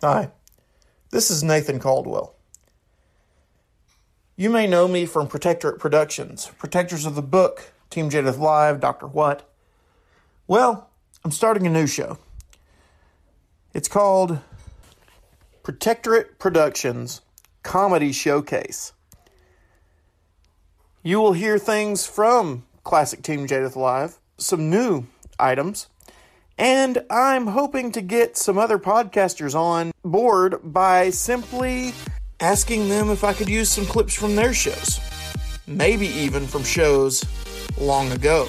[0.00, 0.30] Hi,
[1.10, 2.36] this is Nathan Caldwell.
[4.36, 9.08] You may know me from Protectorate Productions, protectors of the book, Team Jadeth Live, Dr.
[9.08, 9.52] What.
[10.46, 10.88] Well,
[11.24, 12.16] I'm starting a new show.
[13.74, 14.38] It's called
[15.64, 17.20] Protectorate Productions
[17.64, 18.92] Comedy Showcase.
[21.02, 25.08] You will hear things from Classic Team Jadeth Live, some new
[25.40, 25.88] items,
[26.58, 31.94] and I'm hoping to get some other podcasters on board by simply
[32.40, 35.00] asking them if I could use some clips from their shows.
[35.66, 37.24] Maybe even from shows
[37.78, 38.48] long ago.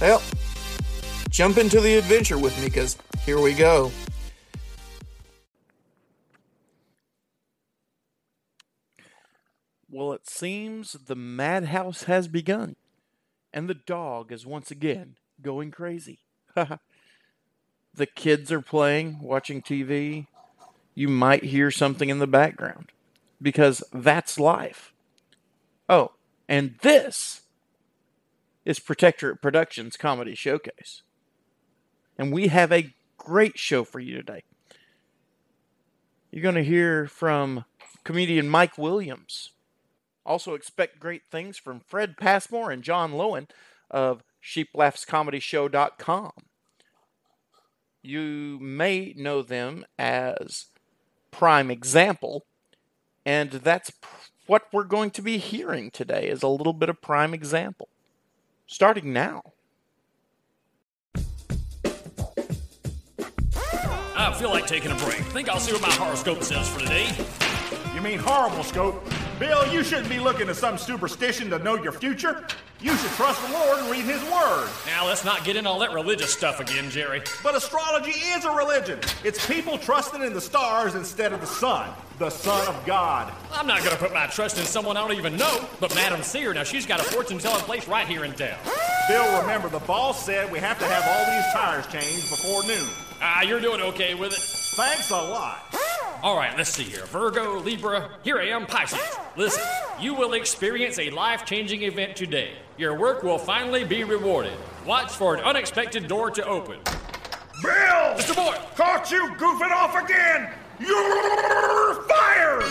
[0.00, 0.22] Well,
[1.28, 3.92] jump into the adventure with me because here we go.
[9.90, 12.76] Well, it seems the madhouse has begun,
[13.52, 16.20] and the dog is once again going crazy.
[17.94, 20.26] the kids are playing, watching TV.
[20.94, 22.92] You might hear something in the background
[23.40, 24.92] because that's life.
[25.88, 26.12] Oh,
[26.48, 27.42] and this
[28.64, 31.02] is Protectorate Productions Comedy Showcase.
[32.18, 34.42] And we have a great show for you today.
[36.30, 37.64] You're going to hear from
[38.04, 39.50] comedian Mike Williams.
[40.24, 43.48] Also, expect great things from Fred Passmore and John Lowen
[43.90, 46.32] of sheeplaughscomedyshow.com.
[48.02, 50.66] You may know them as
[51.30, 52.46] Prime Example,
[53.26, 53.92] and that's
[54.46, 57.88] what we're going to be hearing today is a little bit of Prime Example.
[58.66, 59.42] Starting now.
[64.16, 65.18] I feel like taking a break.
[65.18, 67.08] Think I'll see what my horoscope says for today.
[67.94, 69.04] You mean horrible scope?
[69.40, 72.44] Bill, you shouldn't be looking to some superstition to know your future.
[72.78, 74.68] You should trust the Lord and read His Word.
[74.86, 77.22] Now, let's not get in all that religious stuff again, Jerry.
[77.42, 78.98] But astrology is a religion.
[79.24, 81.88] It's people trusting in the stars instead of the sun,
[82.18, 83.32] the Son of God.
[83.50, 86.22] I'm not going to put my trust in someone I don't even know, but Madam
[86.22, 88.58] Seer, Now, she's got a fortune telling place right here in town.
[89.08, 92.90] Bill, remember, the boss said we have to have all these tires changed before noon.
[93.22, 94.38] Ah, you're doing okay with it.
[94.76, 95.74] Thanks a lot.
[96.22, 97.06] All right, let's see here.
[97.06, 99.00] Virgo, Libra, here I am, Pisces.
[99.40, 99.62] Listen,
[99.98, 102.50] you will experience a life changing event today.
[102.76, 104.52] Your work will finally be rewarded.
[104.84, 106.78] Watch for an unexpected door to open.
[107.62, 107.72] Bill!
[108.18, 108.36] Mr.
[108.36, 108.54] Boy!
[108.76, 110.52] Caught you goofing off again!
[110.78, 112.70] You're fired!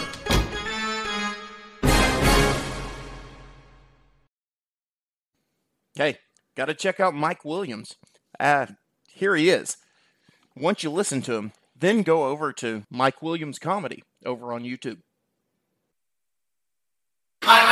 [5.96, 6.20] Hey,
[6.56, 7.96] got to check out Mike Williams.
[8.40, 8.68] Uh,
[9.08, 9.76] here he is.
[10.56, 15.00] Once you listen to him, then go over to Mike Williams Comedy over on YouTube.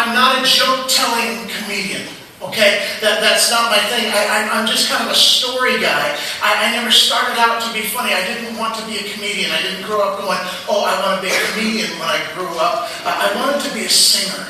[0.07, 2.07] I'm not a joke telling comedian.
[2.40, 4.07] Okay, that, that's not my thing.
[4.07, 6.16] I, I, I'm just kind of a story guy.
[6.40, 8.13] I, I never started out to be funny.
[8.16, 9.51] I didn't want to be a comedian.
[9.51, 10.40] I didn't grow up going,
[10.72, 12.88] oh, I want to be a comedian when I grew up.
[13.03, 14.47] I, I wanted to be a singer.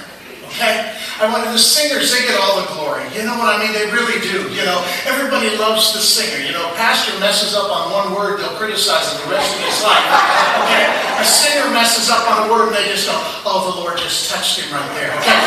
[0.48, 0.94] Okay?
[1.20, 3.04] I wanted the singers, they get all the glory.
[3.12, 3.74] You know what I mean?
[3.74, 4.48] They really do.
[4.54, 6.40] You know, everybody loves the singer.
[6.44, 9.80] You know, pastor messes up on one word, they'll criticize him the rest of his
[9.82, 10.08] life.
[10.68, 10.86] Okay?
[11.20, 13.18] A singer messes up on a word and they just go,
[13.50, 15.12] oh, the Lord just touched him right there.
[15.18, 15.38] Okay?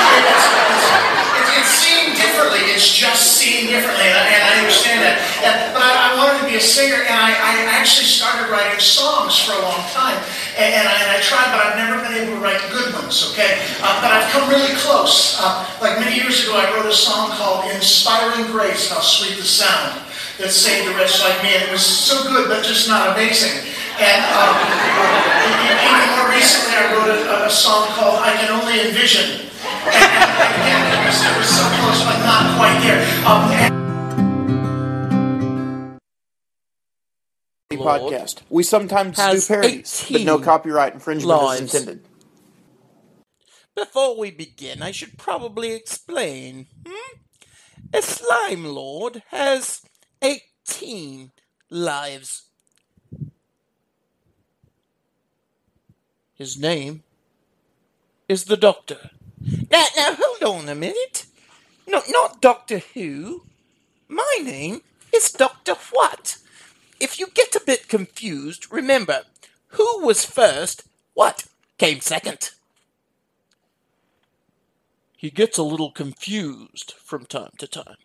[1.39, 2.63] It's, it's, differently.
[2.73, 4.07] It's just seen differently.
[4.07, 5.17] And I, and I understand that.
[5.41, 8.79] And, but I, I wanted to be a singer and I, I actually started writing
[8.79, 10.21] songs for a long time.
[10.61, 13.33] And, and, I, and I tried, but I've never been able to write good ones,
[13.33, 13.59] okay?
[13.81, 15.41] Uh, but I've come really close.
[15.41, 19.49] Uh, like many years ago, I wrote a song called Inspiring Grace, How Sweet the
[19.49, 20.05] Sound,
[20.39, 21.57] that saved a wretch like me.
[21.57, 23.73] And it was so good, but just not amazing.
[24.01, 24.57] And um,
[25.85, 29.45] even more recently, I wrote a, a, song called I Can Only Envision.
[29.85, 33.05] And, and it was, it was so close, but not quite there.
[33.29, 33.81] Um,
[37.81, 38.41] podcast.
[38.49, 41.63] We sometimes do parodies, but no copyright infringement lives.
[41.63, 42.07] is intended.
[43.75, 46.67] Before we begin, I should probably explain.
[46.87, 47.19] Hmm?
[47.93, 49.83] A slime lord has
[50.23, 51.33] 18
[51.71, 52.50] lives.
[56.41, 57.03] His name
[58.27, 59.11] is the Doctor.
[59.71, 61.27] Now, now, hold on a minute.
[61.87, 63.43] No, not Doctor Who.
[64.09, 64.81] My name
[65.15, 66.39] is Doctor What.
[66.99, 69.25] If you get a bit confused, remember
[69.73, 71.45] who was first, what
[71.77, 72.53] came second.
[75.19, 77.97] He gets a little confused from time to time.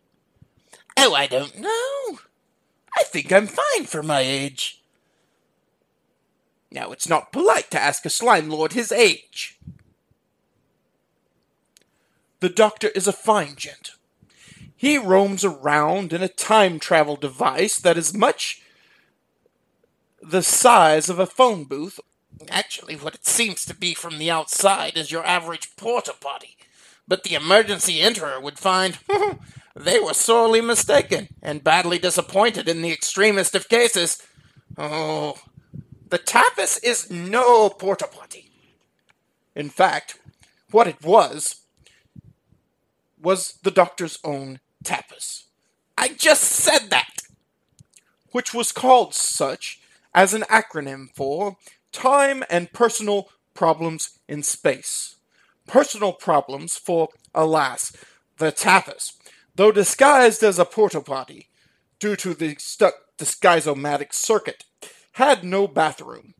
[0.98, 2.20] Oh, I don't know.
[2.98, 4.82] I think I'm fine for my age.
[6.72, 9.60] Now, it's not polite to ask a slime lord his age.
[12.40, 13.92] The doctor is a fine gent.
[14.76, 18.62] He roams around in a time travel device that is much
[20.22, 22.00] the size of a phone booth.
[22.50, 26.58] Actually, what it seems to be from the outside is your average porta potty.
[27.08, 29.38] But the emergency enterer would find hmm,
[29.76, 34.22] they were sorely mistaken and badly disappointed in the extremest of cases.
[34.78, 35.38] Oh,
[36.16, 38.50] the Tapas is no porta potty.
[39.54, 40.18] In fact,
[40.72, 41.66] what it was
[43.22, 45.44] was the doctor's own tapas,
[45.98, 47.10] I just said that.
[48.36, 49.80] which was called such
[50.14, 51.56] as an acronym for
[51.94, 55.16] Time and Personal Problems in Space.
[55.68, 57.94] Personal problems for, alas,
[58.38, 59.14] the tapas,
[59.56, 61.48] though disguised as a porta potty
[61.98, 64.66] due to the stuck disguisomatic circuit,
[65.16, 66.34] had no bathroom.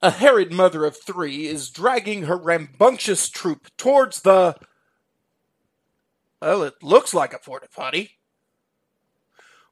[0.00, 4.54] A harried mother of three is dragging her rambunctious troop towards the.
[6.40, 8.12] Well, it looks like a porta potty.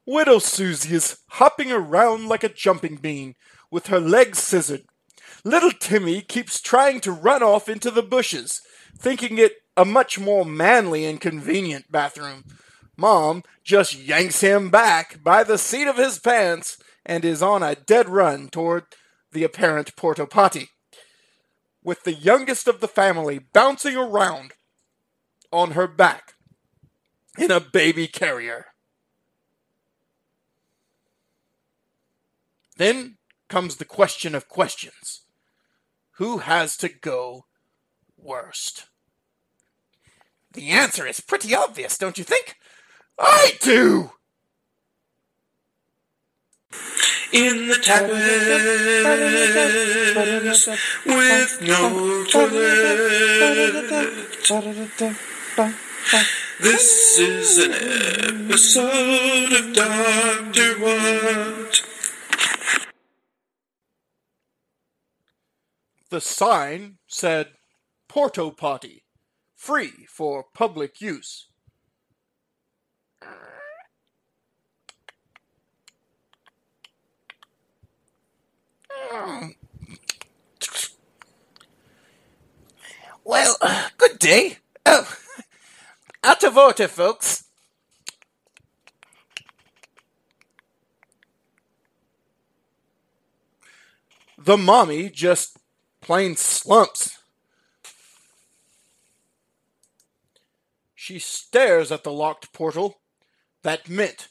[0.05, 3.35] Widow Susie is hopping around like a jumping bean,
[3.69, 4.83] with her legs scissored.
[5.45, 8.61] Little Timmy keeps trying to run off into the bushes,
[8.97, 12.43] thinking it a much more manly and convenient bathroom.
[12.95, 17.73] Mom just yanks him back by the seat of his pants and is on a
[17.73, 18.83] dead run toward
[19.31, 20.69] the apparent porta potty,
[21.83, 24.51] with the youngest of the family bouncing around
[25.51, 26.35] on her back
[27.39, 28.67] in a baby carrier.
[32.77, 33.17] Then
[33.49, 35.21] comes the question of questions
[36.17, 37.45] Who has to go
[38.15, 38.90] worst?
[40.53, 42.55] The answer is pretty obvious, don't you think?
[43.19, 44.11] I do!
[47.31, 48.17] in the tapas
[51.05, 52.51] with no toilet.
[56.59, 57.71] This is an
[58.45, 61.81] episode of Doctor What?
[66.09, 67.53] The sign said
[68.09, 69.03] Porto Potty,
[69.61, 71.45] free for public use.
[83.23, 83.55] Well,
[83.99, 84.57] good day.
[84.83, 85.15] Oh,
[86.23, 87.43] out of order, folks.
[94.39, 95.59] The mommy just
[96.01, 97.20] plain slumps.
[101.11, 103.01] She stares at the locked portal
[103.63, 104.29] that meant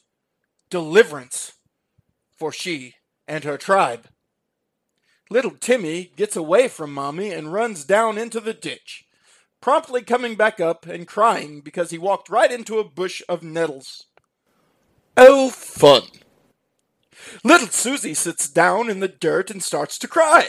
[0.70, 1.52] deliverance
[2.38, 2.94] for she
[3.28, 4.08] and her tribe.
[5.28, 9.04] Little Timmy gets away from Mommy and runs down into the ditch,
[9.60, 14.06] promptly coming back up and crying because he walked right into a bush of nettles.
[15.18, 16.04] Oh, fun!
[17.44, 20.48] Little Susie sits down in the dirt and starts to cry,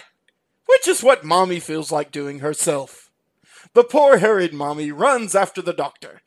[0.65, 3.10] which is what Mommy feels like doing herself.
[3.73, 6.21] The poor harried Mommy runs after the doctor.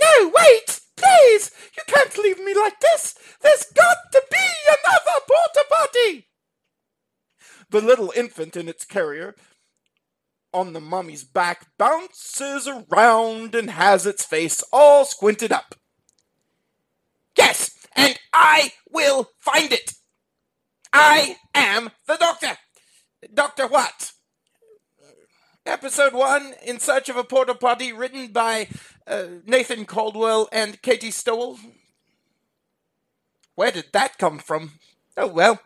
[0.00, 0.80] No, wait!
[0.96, 1.50] Please!
[1.76, 3.14] You can't leave me like this!
[3.40, 4.36] There's got to be
[4.66, 6.28] another porta potty!
[7.70, 9.34] The little infant in its carrier
[10.52, 15.74] on the mummy's back bounces around and has its face all squinted up.
[17.36, 19.92] Yes, and I will find it.
[20.92, 22.56] I am the doctor.
[23.32, 24.12] Doctor what?
[25.68, 28.68] Episode 1 In Search of a Porta Potty, written by
[29.06, 31.58] uh, Nathan Caldwell and Katie Stowell.
[33.54, 34.72] Where did that come from?
[35.18, 35.60] Oh, well.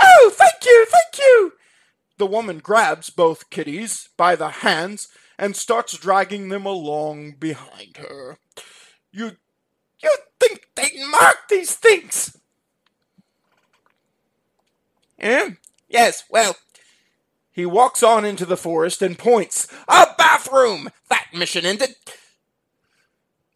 [0.00, 1.52] Oh, thank you, thank you!
[2.16, 8.38] The woman grabs both kitties by the hands and starts dragging them along behind her.
[9.12, 9.32] You,
[10.02, 10.10] you
[10.40, 12.38] think they mark these things?
[15.18, 15.50] Eh?
[15.90, 16.56] Yes, well,
[17.58, 19.66] He walks on into the forest and points.
[19.88, 20.90] a bathroom!
[21.10, 21.96] That mission ended.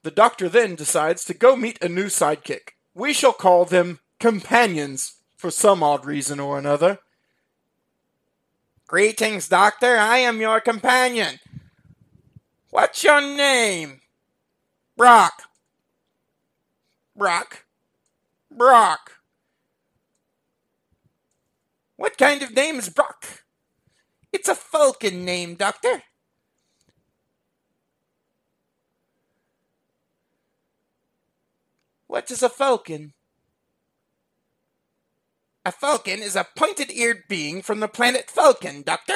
[0.02, 2.70] The doctor then decides to go meet a new sidekick.
[2.96, 6.98] We shall call them companions for some odd reason or another.
[8.88, 9.96] Greetings, Doctor.
[9.96, 11.38] I am your companion.
[12.70, 14.00] What's your name?
[14.96, 15.44] Brock.
[17.14, 17.66] Brock.
[18.50, 19.12] Brock.
[21.94, 23.41] What kind of name is Brock?
[24.32, 26.02] It's a Falcon name, Doctor.
[32.12, 33.14] What is a falcon?
[35.64, 39.14] A falcon is a pointed eared being from the planet Falcon, Doctor.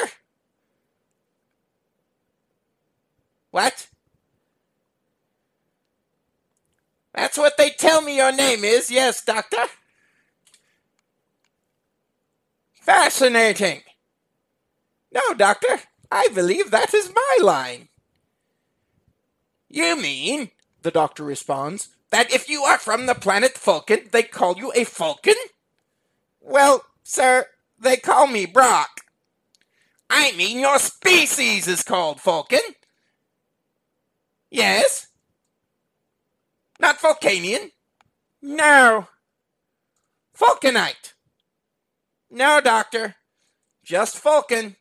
[3.51, 3.87] What?
[7.13, 9.65] That's what they tell me your name is, yes, Doctor.
[12.81, 13.81] Fascinating.
[15.11, 17.89] No, Doctor, I believe that is my line.
[19.69, 24.57] You mean, the Doctor responds, that if you are from the planet Vulcan, they call
[24.57, 25.35] you a Falcon?
[26.39, 27.45] Well, sir,
[27.79, 29.01] they call me Brock.
[30.09, 32.59] I mean, your species is called Vulcan.
[34.49, 35.07] Yes?
[36.79, 37.71] Not Vulcanian?
[38.41, 39.07] No.
[40.39, 41.13] Vulcanite.
[42.29, 43.15] No, Doctor.
[43.83, 44.77] Just Vulcan.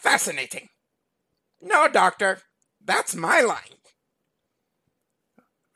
[0.00, 0.70] Fascinating.
[1.60, 2.40] No, Doctor.
[2.82, 3.76] That's my line.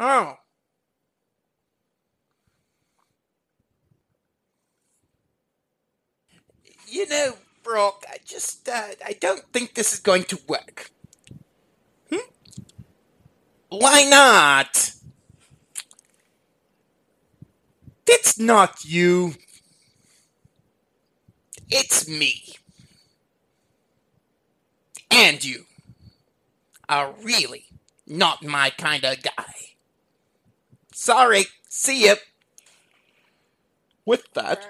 [0.00, 0.36] Oh.
[6.88, 10.90] You know, Brock, I just, uh, I don't think this is going to work.
[12.10, 12.28] Hmm?
[13.68, 14.92] Why not?
[18.06, 19.34] It's not you.
[21.68, 22.56] It's me.
[25.24, 25.64] And you
[26.86, 27.64] are really
[28.06, 29.54] not my kind of guy.
[30.92, 31.46] Sorry.
[31.66, 32.16] See ya.
[34.04, 34.68] With that,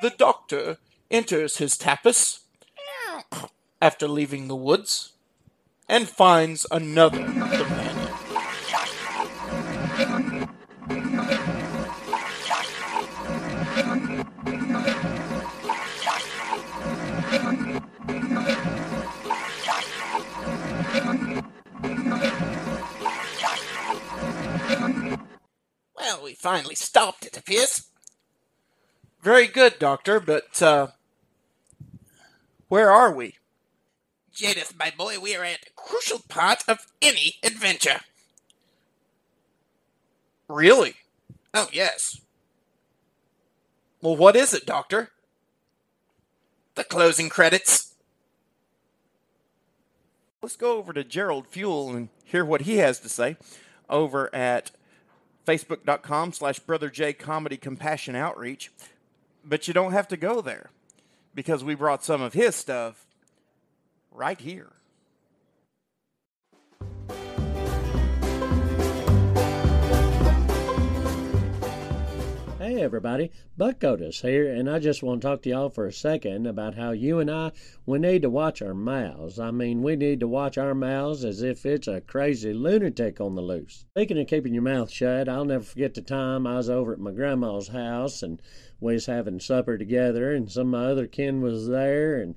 [0.00, 0.76] the doctor
[1.10, 2.42] enters his tapas
[3.82, 5.14] after leaving the woods
[5.88, 7.26] and finds another
[26.38, 27.88] finally stopped, it appears.
[29.22, 30.88] Very good, Doctor, but uh,
[32.68, 33.34] where are we?
[34.34, 38.00] Jadith, my boy, we are at a crucial part of any adventure.
[40.48, 40.94] Really?
[41.52, 42.20] Oh, yes.
[44.00, 45.10] Well, what is it, Doctor?
[46.76, 47.94] The closing credits.
[50.40, 53.36] Let's go over to Gerald Fuel and hear what he has to say
[53.90, 54.70] over at
[55.48, 58.70] facebook.com slash brother j comedy compassion outreach.
[59.44, 60.70] But you don't have to go there
[61.34, 63.06] because we brought some of his stuff
[64.12, 64.72] right here
[72.78, 75.92] Hey everybody, Buck Otis here, and I just want to talk to y'all for a
[75.92, 77.50] second about how you and I,
[77.84, 79.40] we need to watch our mouths.
[79.40, 83.34] I mean, we need to watch our mouths as if it's a crazy lunatic on
[83.34, 83.84] the loose.
[83.90, 87.00] Speaking of keeping your mouth shut, I'll never forget the time I was over at
[87.00, 88.40] my grandma's house and
[88.78, 92.36] we was having supper together, and some of my other kin was there, and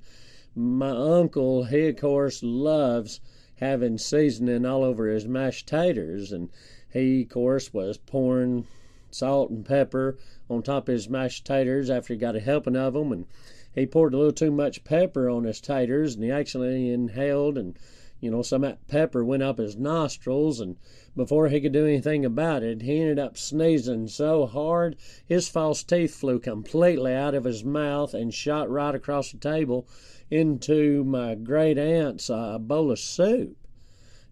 [0.56, 3.20] my uncle, he of course loves
[3.60, 6.50] having seasoning all over his mashed taters, and
[6.92, 8.66] he of course was pouring
[9.14, 12.94] salt and pepper on top of his mashed taters after he got a helping of
[12.94, 13.26] them, and
[13.74, 17.78] he poured a little too much pepper on his taters, and he actually inhaled, and
[18.20, 20.76] you know some of that pepper went up his nostrils, and
[21.16, 25.82] before he could do anything about it, he ended up sneezing so hard his false
[25.82, 29.86] teeth flew completely out of his mouth and shot right across the table
[30.30, 33.56] into my great aunt's uh, bowl of soup.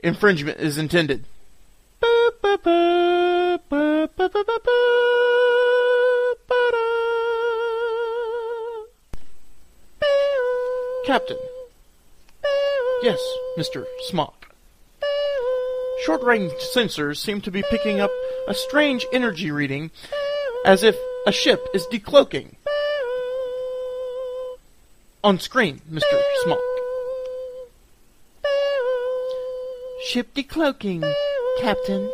[0.00, 1.24] infringement is intended.
[11.06, 11.38] Captain.
[13.02, 13.20] Yes,
[13.56, 13.84] Mr.
[14.08, 14.54] Smock.
[16.04, 18.10] Short range sensors seem to be picking up
[18.48, 19.90] a strange energy reading
[20.64, 22.54] as if A ship is decloaking.
[25.26, 26.22] On screen, Mr.
[26.44, 26.60] Smock.
[30.04, 31.02] Ship decloaking,
[31.60, 32.08] Captain.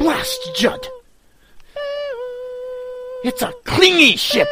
[0.00, 0.88] Blast, Judd!
[3.22, 4.48] It's a clingy ship!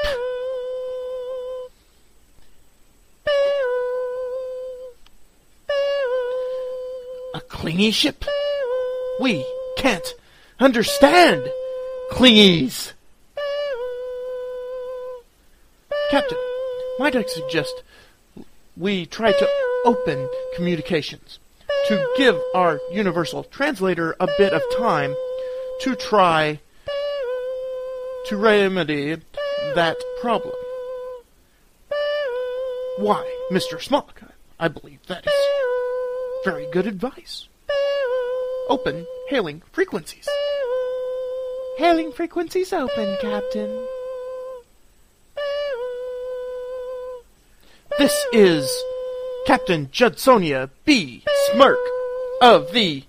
[7.35, 8.25] A clingy ship?
[9.19, 9.45] We
[9.77, 10.15] can't
[10.61, 11.51] understand
[12.13, 12.93] clingies.
[16.19, 16.39] Captain,
[16.99, 17.85] might I suggest
[18.77, 19.49] we try to
[19.85, 21.39] open communications
[21.87, 25.15] to give our universal translator a bit of time
[25.83, 26.59] to try
[28.27, 29.19] to remedy
[29.77, 30.57] that problem.
[32.97, 33.81] Why, Mr.
[33.81, 34.21] Smock,
[34.59, 35.33] I believe that is
[36.45, 37.47] very good advice.
[38.69, 40.29] Open hailing frequencies.
[41.77, 43.87] Hailing frequencies open, Captain.
[47.99, 48.71] This is
[49.45, 51.25] Captain Judsonia B.
[51.47, 51.81] Smirk
[52.41, 53.03] of the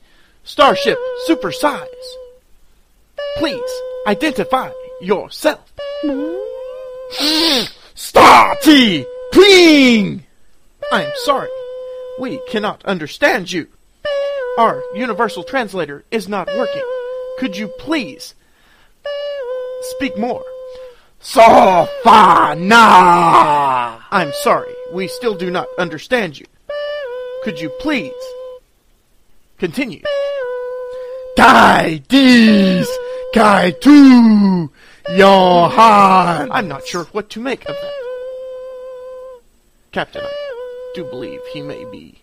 [0.43, 1.85] Starship Supersize.
[3.37, 3.71] Please
[4.07, 5.71] identify yourself.
[7.93, 9.05] Star T!
[9.31, 10.23] Clean!
[10.91, 11.49] I'm sorry.
[12.19, 13.67] We cannot understand you.
[14.57, 16.81] Our universal translator is not working.
[17.37, 18.33] Could you please
[19.81, 20.43] speak more?
[21.21, 22.09] Sofana!
[24.09, 24.73] I'm sorry.
[24.93, 26.45] We still do not understand you.
[27.43, 28.11] Could you please
[29.57, 30.01] continue?
[31.35, 32.87] Die dies
[33.33, 34.71] kai tu
[35.09, 36.51] Johann.
[36.51, 37.93] I'm not sure what to make of that.
[39.91, 42.21] Captain, I do believe he may be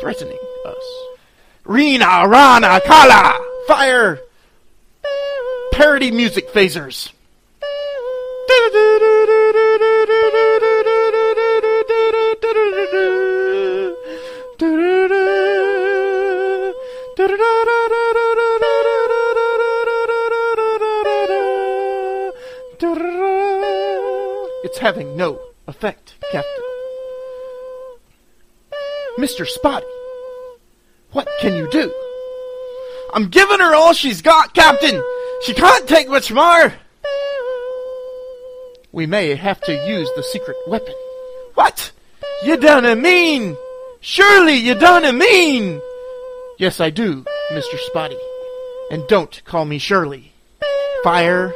[0.00, 1.02] threatening us.
[1.64, 3.40] Rina Rana Kala!
[3.66, 4.20] Fire!
[5.72, 7.10] Parody music phasers.
[24.86, 26.64] Having no effect, Captain.
[29.18, 29.44] Mr.
[29.44, 29.84] Spotty,
[31.10, 31.92] what can you do?
[33.12, 35.02] I'm giving her all she's got, Captain!
[35.42, 36.72] She can't take much more!
[38.92, 40.94] We may have to use the secret weapon.
[41.54, 41.90] What?
[42.44, 43.56] You done mean?
[44.00, 45.80] Surely you done a mean?
[46.58, 47.76] Yes, I do, Mr.
[47.88, 48.18] Spotty.
[48.92, 50.32] And don't call me Shirley.
[51.02, 51.52] Fire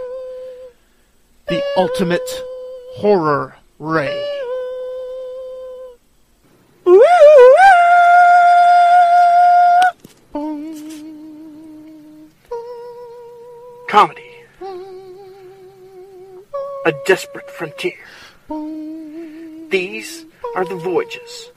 [1.46, 2.28] the ultimate
[2.94, 4.26] horror ray.
[13.88, 14.22] Comedy.
[16.86, 17.92] A desperate frontier.
[19.70, 20.24] These
[20.54, 21.50] are the voyages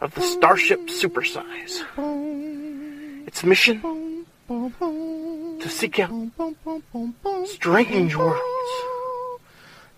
[0.00, 1.82] of the Starship Supersize.
[3.26, 3.80] Its mission?
[4.48, 6.10] To seek out
[7.46, 8.99] strange worlds.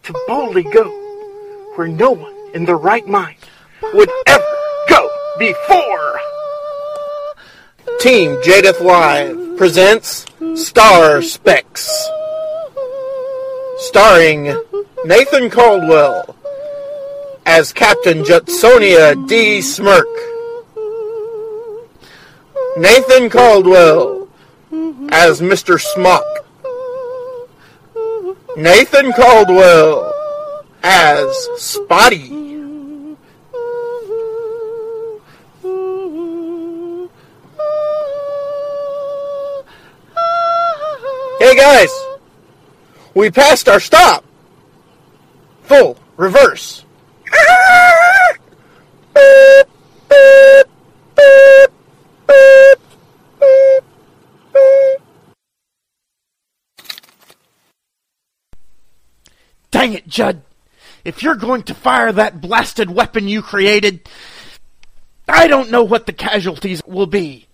[0.04, 0.90] To boldly go
[1.76, 3.36] where no one in their right mind
[3.94, 4.56] would ever
[4.88, 6.20] go before.
[8.00, 11.88] Team Jadith Live presents Star Specs.
[13.76, 14.60] Starring
[15.04, 16.34] Nathan Caldwell
[17.46, 19.62] as Captain Judsonia D.
[19.62, 20.06] Smirk.
[22.76, 24.28] Nathan Caldwell
[25.10, 25.80] as Mr.
[25.80, 26.24] Smock.
[28.56, 30.12] Nathan Caldwell
[30.82, 32.28] as Spotty.
[41.38, 41.90] Hey guys,
[43.14, 44.24] we passed our stop.
[45.62, 46.84] Full reverse.
[59.72, 60.42] Dang it, Judd.
[61.04, 64.08] If you're going to fire that blasted weapon you created,
[65.26, 67.48] I don't know what the casualties will be.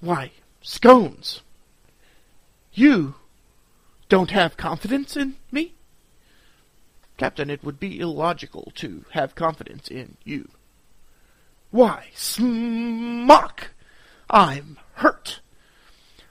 [0.00, 1.42] Why, scones.
[2.72, 3.14] You
[4.08, 5.74] don't have confidence in me?
[7.18, 10.48] Captain, it would be illogical to have confidence in you.
[11.70, 13.72] Why, smock!
[14.30, 15.40] I'm hurt.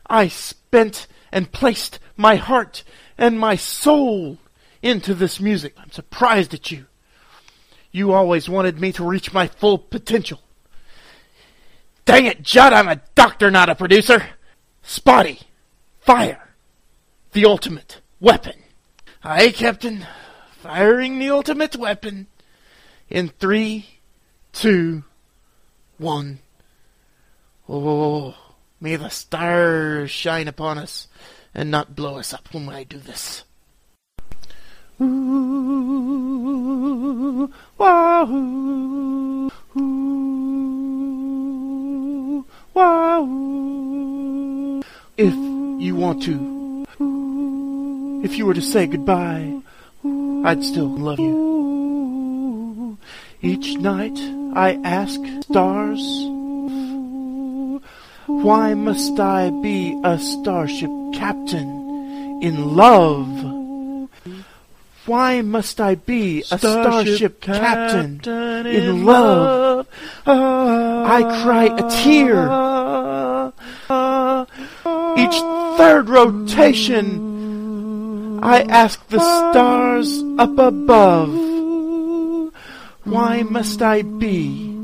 [0.09, 2.83] I spent and placed my heart
[3.17, 4.37] and my soul
[4.81, 5.73] into this music.
[5.77, 6.85] I'm surprised at you.
[7.91, 10.41] You always wanted me to reach my full potential.
[12.05, 14.25] Dang it, Judd, I'm a doctor, not a producer.
[14.81, 15.41] Spotty,
[15.99, 16.49] Fire!
[17.33, 18.55] The ultimate weapon.
[19.23, 20.07] Aye, Captain.
[20.53, 22.25] Firing the ultimate weapon.
[23.09, 23.99] In three,
[24.51, 25.03] two,
[25.99, 26.39] one.
[27.67, 28.35] Oh,
[28.81, 31.07] may the stars shine upon us
[31.53, 33.43] and not blow us up when I do this.
[35.01, 35.09] Ooh,
[37.77, 40.85] wahoo, ooh,
[42.73, 44.81] wahoo.
[45.17, 45.33] If
[45.81, 46.85] you want to,
[48.23, 49.59] if you were to say goodbye,
[50.45, 52.97] I'd still love you.
[53.41, 54.17] Each night
[54.53, 56.01] I ask stars,
[58.43, 63.27] why must I be a starship captain in love?
[65.05, 68.21] Why must I be a starship, captain,
[68.65, 69.87] in love?
[70.27, 72.47] I cry a tear.
[75.17, 75.41] Each
[75.77, 77.09] third rotation,
[78.43, 81.33] I ask the stars up above.
[83.03, 84.77] Why must I be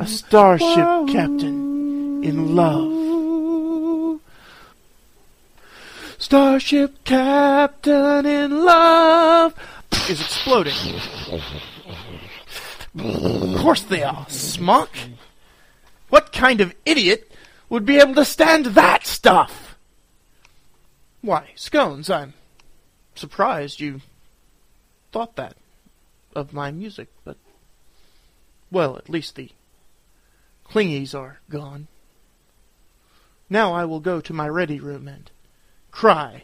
[0.00, 2.95] a starship captain in love?
[6.26, 9.54] Starship Captain in Love
[10.10, 10.74] is exploding.
[12.98, 14.90] Of course they are, Smock.
[16.08, 17.30] What kind of idiot
[17.68, 19.78] would be able to stand that stuff?
[21.20, 22.34] Why, Scones, I'm
[23.14, 24.00] surprised you
[25.12, 25.54] thought that
[26.34, 27.36] of my music, but
[28.72, 29.50] well, at least the
[30.68, 31.86] clingies are gone.
[33.48, 35.30] Now I will go to my ready room and
[35.96, 36.42] cry.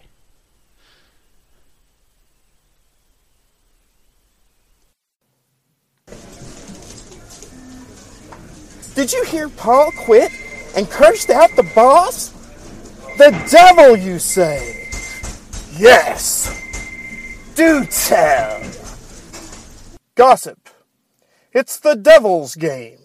[8.94, 10.32] Did you hear Paul quit
[10.74, 12.30] and cursed out the boss?
[13.18, 14.88] The devil, you say?
[15.76, 16.48] Yes.
[17.54, 18.62] Do tell.
[20.14, 20.70] Gossip.
[21.52, 23.00] It's the devil's game.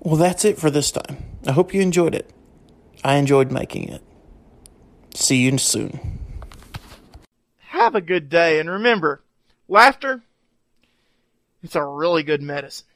[0.00, 1.18] Well, that's it for this time.
[1.46, 2.28] I hope you enjoyed it.
[3.04, 4.02] I enjoyed making it.
[5.14, 6.18] See you soon.
[7.68, 9.22] Have a good day, and remember,
[9.68, 10.22] laughter,
[11.62, 12.86] it's a really good medicine.